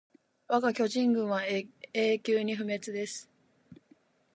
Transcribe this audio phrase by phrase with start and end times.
[0.47, 1.69] わが巨人軍は永
[2.23, 3.29] 久に不滅です